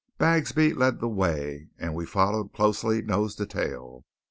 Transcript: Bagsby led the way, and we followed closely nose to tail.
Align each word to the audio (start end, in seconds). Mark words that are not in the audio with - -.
Bagsby 0.17 0.73
led 0.73 0.99
the 0.99 1.07
way, 1.07 1.69
and 1.77 1.93
we 1.93 2.07
followed 2.07 2.53
closely 2.53 3.03
nose 3.03 3.35
to 3.35 3.45
tail. 3.45 4.03